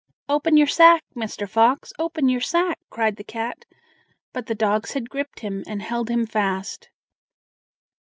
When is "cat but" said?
3.23-4.47